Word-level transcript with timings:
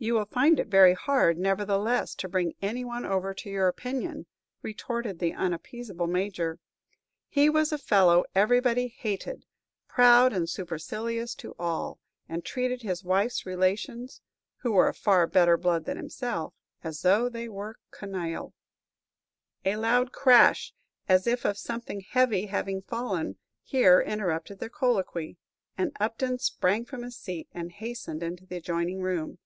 "You 0.00 0.14
will 0.14 0.26
find 0.26 0.60
it 0.60 0.68
very 0.68 0.94
hard, 0.94 1.38
nevertheless, 1.38 2.14
to 2.14 2.28
bring 2.28 2.54
any 2.62 2.84
one 2.84 3.04
over 3.04 3.34
to 3.34 3.50
your 3.50 3.66
opinion," 3.66 4.26
retorted 4.62 5.18
the 5.18 5.32
unappeasable 5.34 6.06
Major. 6.06 6.60
"He 7.28 7.50
was 7.50 7.72
a 7.72 7.78
fellow 7.78 8.22
everybody 8.32 8.86
hated; 8.96 9.44
proud 9.88 10.32
and 10.32 10.48
supercilious 10.48 11.34
to 11.38 11.52
all, 11.58 11.98
and 12.28 12.44
treated 12.44 12.82
his 12.82 13.02
wife's 13.02 13.44
relations 13.44 14.20
who 14.58 14.70
were 14.70 14.86
of 14.86 14.96
far 14.96 15.26
better 15.26 15.56
blood 15.56 15.84
than 15.84 15.96
himself 15.96 16.54
as 16.84 17.02
though 17.02 17.28
they 17.28 17.48
were 17.48 17.76
canaille." 17.90 18.54
A 19.64 19.74
loud 19.74 20.12
crash, 20.12 20.72
as 21.08 21.26
if 21.26 21.44
of 21.44 21.58
something 21.58 22.02
heavy 22.02 22.46
having 22.46 22.82
fallen, 22.82 23.36
here 23.64 24.00
interrupted 24.00 24.60
their 24.60 24.68
colloquy, 24.70 25.38
and 25.76 25.90
Upton 25.98 26.38
sprang 26.38 26.84
from 26.84 27.02
his 27.02 27.16
seat 27.16 27.48
and 27.50 27.72
hastened 27.72 28.22
into 28.22 28.46
the 28.46 28.58
adjoining 28.58 29.00
room. 29.00 29.38